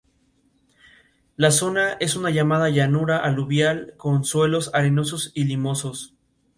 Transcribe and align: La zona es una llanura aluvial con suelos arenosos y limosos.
La 1.35 1.51
zona 1.51 1.91
es 1.99 2.15
una 2.15 2.31
llanura 2.31 3.17
aluvial 3.19 3.93
con 3.97 4.23
suelos 4.23 4.71
arenosos 4.73 5.31
y 5.35 5.43
limosos. 5.43 6.15